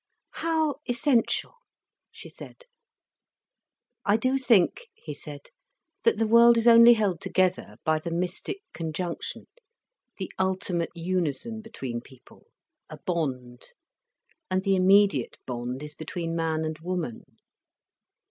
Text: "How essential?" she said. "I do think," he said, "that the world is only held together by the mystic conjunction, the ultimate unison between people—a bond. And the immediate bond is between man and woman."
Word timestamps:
"How 0.41 0.77
essential?" 0.87 1.53
she 2.11 2.27
said. 2.27 2.63
"I 4.03 4.17
do 4.17 4.35
think," 4.35 4.87
he 4.95 5.13
said, 5.13 5.49
"that 6.05 6.17
the 6.17 6.25
world 6.25 6.57
is 6.57 6.67
only 6.67 6.93
held 6.95 7.21
together 7.21 7.77
by 7.85 7.99
the 7.99 8.09
mystic 8.09 8.61
conjunction, 8.73 9.45
the 10.17 10.31
ultimate 10.39 10.89
unison 10.95 11.61
between 11.61 12.01
people—a 12.01 12.97
bond. 13.05 13.61
And 14.49 14.63
the 14.63 14.75
immediate 14.75 15.37
bond 15.45 15.83
is 15.83 15.93
between 15.93 16.35
man 16.35 16.65
and 16.65 16.79
woman." 16.79 17.37